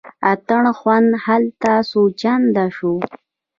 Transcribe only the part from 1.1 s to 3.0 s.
هلته څو چنده شو.